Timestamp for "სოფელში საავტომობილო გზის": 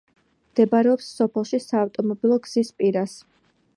1.19-2.73